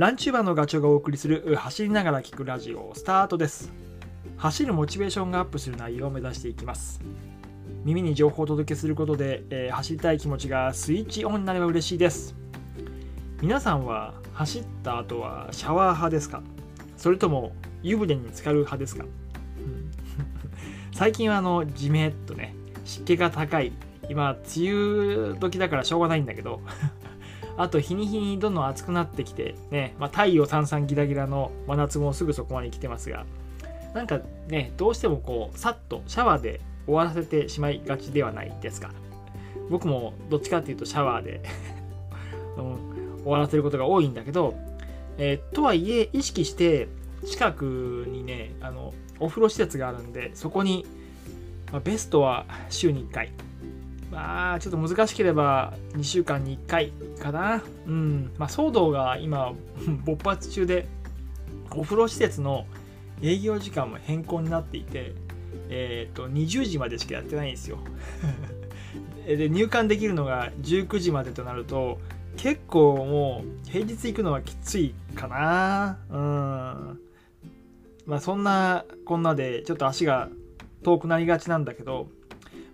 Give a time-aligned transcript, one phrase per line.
[0.00, 3.70] ランチューバーのガチョウがお送りする走りながら聞くラジオスタートです。
[4.38, 7.02] 走るモチベーションがアップする内容を目指していきます。
[7.84, 12.34] 耳に情報をお届けすることで、えー走りたい気持ちがスイッチオンになれば嬉しいです。
[13.42, 16.42] 皆さんは走った後はシャワー派ですか？
[16.96, 19.04] それとも湯船に浸かる派ですか？
[19.04, 19.10] うん。
[20.96, 22.54] 最近はあのジメッとね
[22.86, 23.74] 湿気が高い。
[24.08, 26.62] 今梅雨時だからしょうがないんだけど。
[27.56, 33.26] あと日に日にどんどん暑くなってきてね、まあ、太陽さんさんギラギラの真夏もすぐそこまで来てますが
[33.94, 38.90] なんかねどうしてもこうさっとシャワーで終わらせてしまいがちではないですか。
[39.68, 41.40] 僕もどっちかっていうとシャワーで、
[43.22, 44.54] 終わらせることが多いんだけど、
[45.16, 46.88] えーとはいえ意識して
[47.24, 50.84] 近くにねあのお風呂施設があるんでそこに、
[51.70, 53.30] まあベストは週に1回。
[54.10, 57.62] まあちょっと難しければ2週間に1回かな。
[57.86, 58.32] うん。
[58.38, 59.52] まあ騒動が今
[60.04, 60.88] 勃発中で
[61.70, 62.66] お風呂施設の
[63.22, 65.14] 営業時間も変更になっていて
[65.68, 67.78] えっ、と20時までしかやってないんですよ。
[69.26, 72.00] で入館できるのが19時までとなると
[72.36, 75.98] 結構もう平日行くのはきついかな。
[76.10, 77.00] うん。
[78.06, 80.28] まあそんなこんなでちょっと足が
[80.82, 82.08] 遠くなりがちなんだけど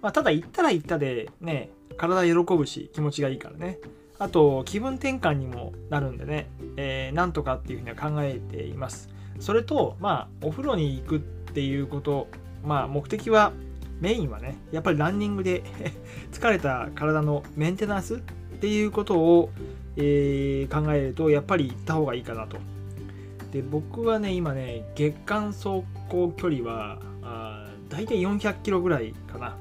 [0.03, 3.79] まあ、ただ行ったら行ったでね体喜ぶし気持ちがいいからね。
[4.19, 9.11] あと気分転換にもなるんでね、えーなんとかっていうふうには考えています。
[9.41, 12.29] それとまあお風呂に行くっていうこと
[12.65, 13.53] まあ目的は
[14.01, 15.63] メインはねやっぱりランニングで
[16.33, 18.19] 疲れた体のメンテナンスっ
[18.59, 19.51] ていうことを、
[19.97, 22.57] えー考えるとやっぱり行った方がいいかなと。
[23.53, 29.57] で僕はね今ね月間走行距離はあ大体400キロぐらいかな。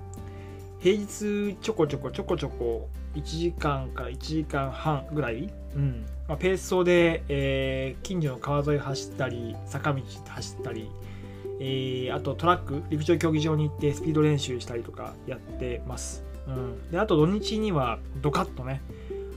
[0.80, 6.06] 平日ちょこちょこちょこちょこ1時間から1時間半ぐらい、うん。
[6.28, 10.90] まあ、ペース走で、えー近所の川沿い走ったり坂道走ったり、
[11.60, 18.82] えーあとトラック陸上競技場に行ってスピード練習したりとかやってます、うん、であと土日にはドカッとね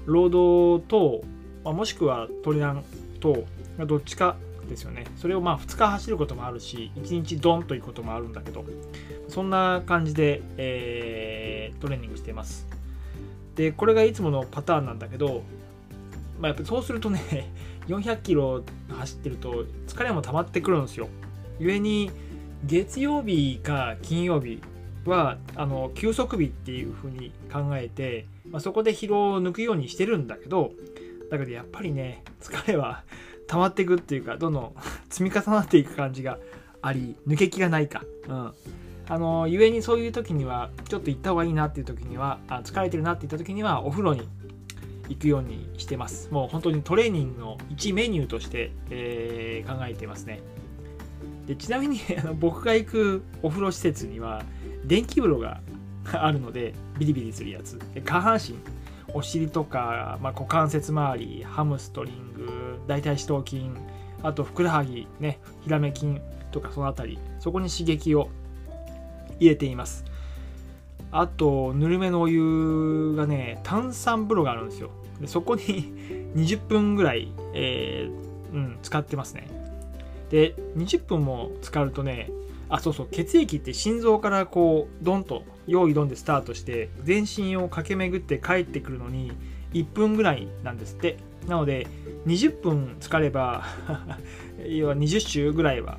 [0.06, 1.22] ロードと、
[1.64, 2.84] まあ、もしくはトレラン
[3.20, 3.44] と
[3.76, 4.36] まあどっちか
[4.68, 5.06] ですよね。
[5.16, 8.64] それをまあ2日走ることもあるし1日ドンということもあるんだけど
[9.28, 12.66] そんな感じで、えートレーニングしています。
[13.54, 15.42] で、これがいつものパターンなんだけど、
[16.40, 17.50] まあ、やっぱそうするとね、
[17.88, 21.08] 400キロ走ってると疲れも溜まってくるんですよ。
[21.58, 22.10] 故に、
[22.64, 24.60] 月曜日か金曜日
[25.04, 30.72] は、あの、休息日っていう風に考えて、まあ、そこで疲労を抜くようにしてるんだけど、
[31.30, 33.04] だけどやっぱりね、疲れは
[33.46, 34.74] 溜まっていくっていうか、どんどん
[35.08, 36.38] 積み重なっていく感じが
[36.82, 38.04] あり、抜け気がないか。
[38.28, 38.52] うん。
[39.10, 44.28] あの故にそういう時にはちょっと行った方がいいなっていう時にはあ疲れてるなって言った時にはお風呂に
[45.08, 46.28] 行くようにしてます。
[46.30, 50.40] もう本当にトレーニングの1メニューとして、えー考えてますね。
[51.46, 54.44] でちなみに あの僕が行くお風呂施設には
[54.84, 55.60] 電気風呂が
[56.12, 57.78] あるのでビリビリするやつ。
[58.04, 58.56] 下半身
[59.14, 63.70] お尻とか、まあ、股関節周りハムストリング大腿四頭筋
[64.22, 66.20] あとふくらはぎねひらめ筋
[66.50, 68.28] とかそのあたりそこに刺激を
[69.40, 70.04] 入れています。
[71.10, 74.90] あとぬるめのお湯がね炭酸風呂があるんですよ。
[75.20, 75.62] でそこに
[76.36, 79.48] 20分ぐらい、えーうん、使ってますね。
[80.30, 82.30] で20分も使うとね
[82.68, 89.32] あそうそう血液って心臓からこうドンと用意ドンでスタートして全身を駆け巡って帰ってくるのに
[89.72, 91.16] 1分ぐらいなんですって。
[91.46, 91.86] なので
[92.26, 93.64] 20分浸れば
[94.68, 95.98] 要は20周ぐらいは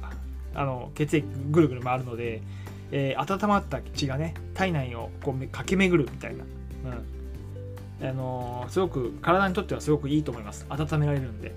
[0.53, 2.44] あの血液ぐるぐる回るので、
[2.91, 6.44] えー温まった血がね体内をこうめ駆け巡るみたいな、
[6.85, 8.09] うん。
[8.09, 10.66] あのーすごく体にとってはすごくいいと思います。
[10.69, 11.53] 温められるんで、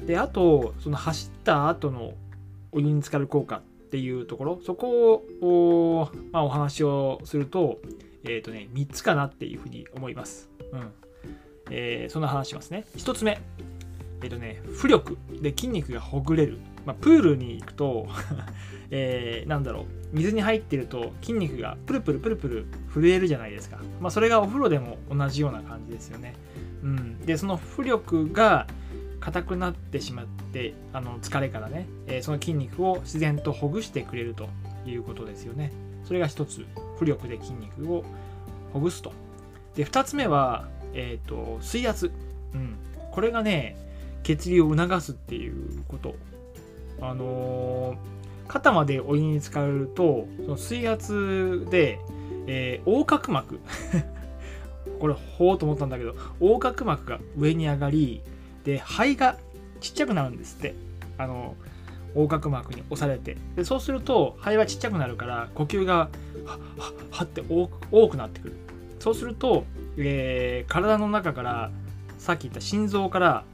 [0.00, 2.14] うん、であとその走った後の
[2.72, 4.60] お湯に浸かる効果っていうところ。
[4.64, 7.78] そこをお,、まあ、お話をすると
[8.24, 10.92] えっ、とね3つかなっていうふうに思います、うん。
[11.70, 12.84] えーそんな話しますね。
[12.96, 13.40] 1つ目。
[14.22, 15.18] えっ、とね浮力。
[15.40, 16.58] で筋肉がほぐれる、
[16.88, 18.08] まあ、プールに行くと
[18.90, 26.32] えーなんだろう水に入ってると筋肉がプルプルプルプル震えるじゃないですか、まあ、それがお風呂でも同じような感じですよね、
[26.82, 28.66] うん、でその浮力が
[29.20, 34.48] 硬くなってしまってあの疲れからね、えーその筋肉を自然とほぐしてくれると
[34.86, 35.72] いうことですよね。
[36.04, 36.64] それが一つ
[36.98, 38.04] 浮力で筋肉を
[38.72, 39.12] ほぐすと。
[39.74, 42.10] で2つ目は、えー、と水圧、
[42.54, 42.76] うん、
[43.10, 43.76] これがね
[44.22, 46.14] 血流を促すっていうこと。
[47.00, 47.96] あの
[48.46, 52.00] 肩までお湯に浸かるとその水圧で、
[52.46, 53.60] えー横隔膜。
[55.00, 58.20] これほうと思ったんだけど横隔膜が上に上がり
[58.64, 59.36] で肺が
[59.80, 60.74] ちっちゃくなるんですって。
[61.18, 61.56] あの
[62.14, 63.36] 横隔膜に押されて。
[63.56, 66.08] でそうすると肺はちっちゃくなるから呼吸がはっ
[66.46, 66.58] はっ
[67.10, 68.54] はって多くなってくる。
[68.98, 69.64] そうすると、
[69.96, 71.70] えー、体の中から
[72.18, 73.44] さっき言った心臓から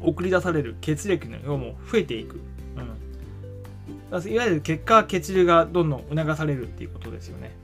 [0.00, 2.40] 送り出される血液の量も増えていく、
[4.12, 7.56] うん、いわゆる結果血流がどんどん促されるっていうことですよね。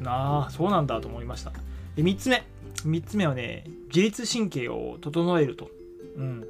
[0.00, 1.52] なあそうなんだと思いました。
[1.96, 2.42] で3つ目。
[2.84, 5.70] 3つ目はね自律神経を整えると、
[6.16, 6.44] うん、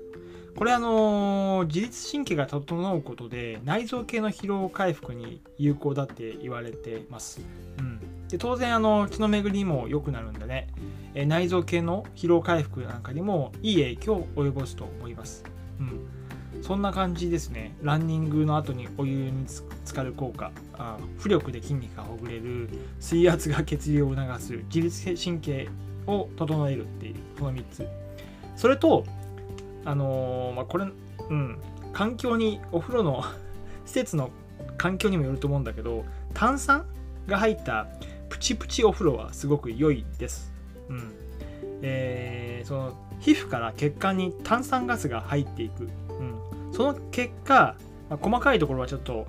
[0.57, 7.41] これあのー、自律神経が整うことで内臓系の疲労回復に有効だって言われてます、
[7.79, 7.92] うん、
[8.33, 10.69] で当然あの血の巡りも良くなるんでね
[11.15, 15.45] え内臓系の疲労回復なんかにもいい影響を及ぼすと思います。
[15.79, 17.77] うん、そんな感じですね。
[17.83, 25.69] ランニングの後にお湯に浸かる効果、あ浮力で筋肉がほぐれる、水圧が血流を促す、自律神経
[26.07, 27.87] を整えるっていう、この3つ。
[28.57, 29.05] それと、
[29.85, 30.87] あのー、まあ、これ、
[31.29, 31.59] うん、
[31.93, 33.23] 環境に、お風呂の
[33.85, 34.31] 施設の
[34.79, 36.87] 環境にもよると思うんだけど、炭酸
[37.27, 37.87] が入った
[38.43, 40.53] チプチお風呂はすごく良いです。
[40.89, 41.13] うん。
[41.81, 47.77] えー、その皮膚から血管に炭酸ガスが入っていく、うん、その結果、
[48.11, 49.27] まあ、細かいところはちょっと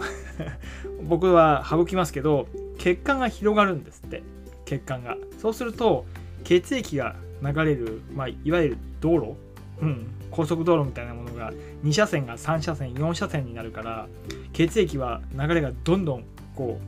[1.03, 2.47] 僕は省きますけど
[2.79, 4.23] 血管が広がるんですって。
[4.65, 5.15] 血管が。
[5.37, 6.05] そうすると
[6.43, 9.35] 血液が流れる、まあ、いわゆる道路、
[9.79, 14.07] うん、高速道路みたいなものが2車線が3車線4車線になるから
[14.53, 16.23] 血液は流れがどんどん
[16.55, 16.79] こ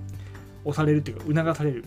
[0.66, 1.86] う押されるというか促される、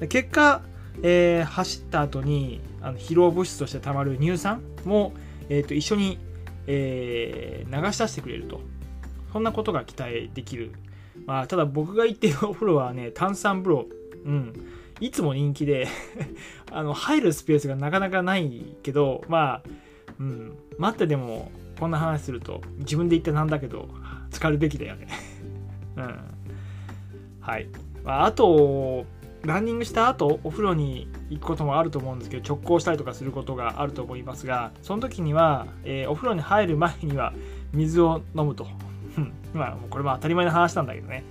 [0.00, 0.62] うん、結果
[1.02, 5.14] えー、走った後にあの疲労物質としてたまる乳酸も、
[5.48, 6.18] えーと、一緒に、
[6.66, 8.60] えー、流し出してくれると。
[9.32, 10.72] そんなことが期待できる、
[11.24, 13.86] まあ、ただ僕が行っているお風呂はね炭酸風呂、
[14.26, 14.52] うん、
[15.00, 15.88] いつも人気で
[16.70, 19.62] あの入るスペースがなかなかないけどまあ、
[20.20, 21.50] うん、待ってでも
[21.80, 23.88] こんな話すると自分で言ってなんだけど
[24.30, 25.08] 使うべきだよね。
[25.96, 26.14] うん。
[27.40, 27.66] はい、
[28.04, 29.04] まあ、と
[29.44, 37.32] ランニングした後お風呂に行くこともあると思うんですけど直行したりとかすることがあると思いますがその時には、えー、お風呂に入る前には
[37.72, 38.66] 水を飲むと。
[39.52, 41.24] まあこれも当たり前の話なんだけどね。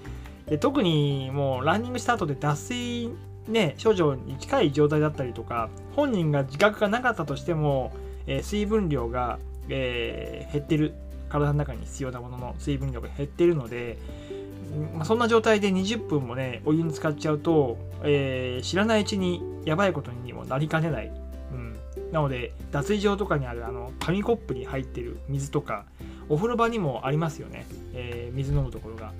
[0.45, 3.09] で特にもうランニングした後で脱水
[3.47, 7.91] ね症状に近い状態だったりとか本人が自覚がなかったとしても、
[8.27, 9.39] えー、水分量が、
[9.69, 10.93] えー、減ってる。
[11.31, 13.97] 体の中に必要なものの水分量が減ってるので、
[15.03, 21.11] そんな状態で20分もねお湯に浸かっちゃうと、えー、知らないうちにやばいことにもなりかねない、
[21.51, 21.77] うん、
[22.11, 25.85] なので脱衣場とかにあるあの紙コップに入ってる水とか
[26.29, 29.11] お風呂場にもありますよね、えー、水飲むところが。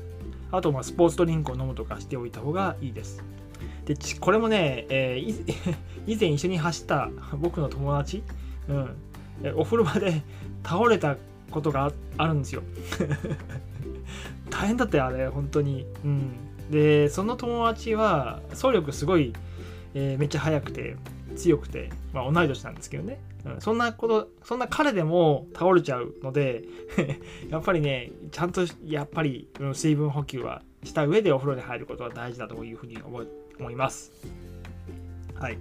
[0.53, 3.23] あとスポーツドリンクを飲むとかしておいた方がいいです。
[3.85, 5.75] でこれもね、えー、
[6.07, 8.21] 以前一緒に走った僕の友達、
[8.67, 8.95] うん、
[9.55, 10.21] お風呂場で
[10.63, 11.15] 倒れた
[11.49, 12.63] ことがあるんですよ。
[14.51, 15.85] 大変だったよあれ本当に。
[16.05, 16.33] うん。
[16.69, 19.33] でその友達は走力すごい、
[19.93, 20.95] えー、めっちゃ速くて
[21.35, 26.63] 強くて、まあ、同い年なんですけどね、うん、そんなことそんな彼でも倒れちゃうので
[27.49, 34.11] やっぱりねちゃんとやっぱりうん水分補給はした上でお風呂に入ることは大事だというふうに思います。
[35.35, 35.57] はい。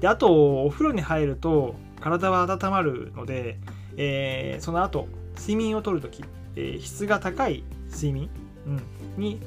[0.00, 3.58] であとお風呂に入ると体は温まるので、
[3.96, 6.22] えー、その後睡眠をとるとき、
[6.56, 8.30] えー、質が高い睡眠、
[8.66, 8.82] うん、
[9.16, 9.40] に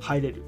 [0.00, 0.42] 入れる。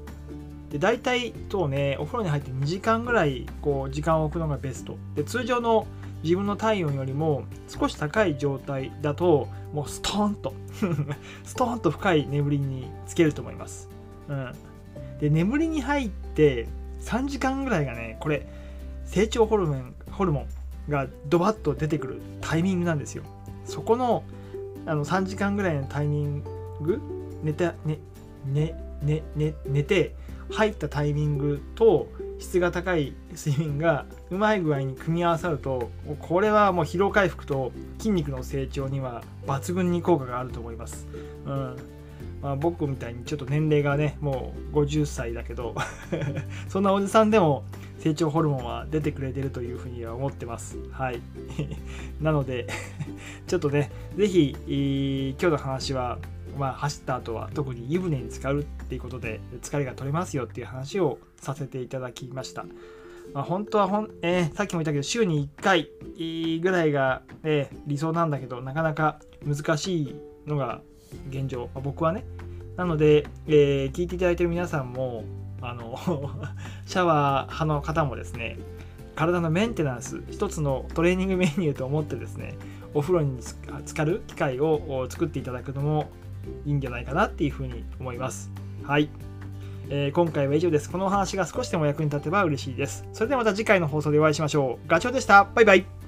[0.69, 4.97] で大体とねお風呂に入って2時間ぐらいこう時間を置くのがベスト。
[5.15, 5.85] で通常の
[6.23, 10.53] 自分の体温よりも少し高い状態だともうストーンと
[11.43, 13.89] ストーンと深い眠りにつけると思います、
[14.27, 14.51] うん、
[15.19, 16.67] で眠りに入って
[17.01, 18.47] 3時間ぐらいがねこれ
[19.05, 23.23] 成長ホルモンホルモンがドバッと出てくるタイミングなんですよ。
[23.65, 24.23] そこの
[24.85, 26.43] あの3時間ぐらいのタイミン
[26.81, 26.99] グ
[27.43, 27.99] 寝た、ね、
[28.45, 30.15] ね、ね、ね、寝て
[30.51, 32.07] 入ったタイミングと
[32.39, 41.07] 質が高い睡眠がうまい具合に組み合わさるとこれはもう疲労回復と筋肉の成長には抜群に効果があると思います。
[41.45, 41.75] うん
[42.41, 45.75] まあ、僕みたいにちょっと年齢がねもう50歳だけど
[46.69, 47.63] そんなおじさんでも
[48.01, 50.77] 成長ホルモンは出てくれてるというふうには思ってます。
[50.91, 51.21] はい。
[52.19, 52.65] なので
[53.45, 56.17] ちょっとね、ぜひ、今日の話は
[56.57, 62.65] まあ、走った後は特に湯船に浸かるっていうことで疲れが取れますよっていう話をさせていただきました。
[63.33, 65.89] まあ、本当はほん、えー、さっきも言ったけど週に1回
[66.59, 70.15] ぐらいが、えー、理想なんだけどなかなか難しい
[70.45, 70.81] のが
[71.29, 72.25] 現状、まあ、僕はね。
[72.77, 75.23] なので、えー、聞いていただいてる皆さんも
[75.61, 75.97] あの
[76.85, 78.57] シャワー派の方もですね
[79.15, 82.55] 体のメンテナンス一つのトレーニングメニューと思ってですね
[82.93, 86.09] お風呂に浸かる機会を作っていただくのも
[86.65, 88.51] いいんじゃないかなっていうふうに思います
[88.83, 89.09] はい
[89.93, 90.89] えー、今回は以上です。
[90.89, 93.05] このお話が少しでも役に立てば嬉しいです。
[93.11, 94.87] それではまた次回の放送でお会いしましょう。
[94.87, 95.43] ガチョウでした。
[95.53, 96.00] バイバイ。